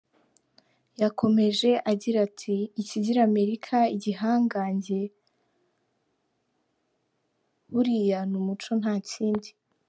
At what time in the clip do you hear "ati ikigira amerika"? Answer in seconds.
2.27-3.77